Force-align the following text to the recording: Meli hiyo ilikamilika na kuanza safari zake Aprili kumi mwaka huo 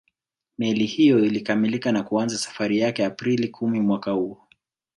Meli 0.57 0.85
hiyo 0.85 1.19
ilikamilika 1.25 1.91
na 1.91 2.03
kuanza 2.03 2.37
safari 2.37 2.79
zake 2.79 3.05
Aprili 3.05 3.47
kumi 3.47 3.79
mwaka 3.81 4.11
huo 4.11 4.47